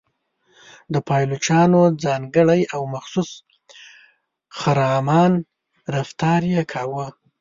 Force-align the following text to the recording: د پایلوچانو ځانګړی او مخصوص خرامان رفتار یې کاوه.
د 0.93 0.95
پایلوچانو 1.07 1.81
ځانګړی 2.03 2.61
او 2.75 2.81
مخصوص 2.93 3.29
خرامان 4.59 5.33
رفتار 5.95 6.41
یې 6.53 6.63
کاوه. 6.71 7.07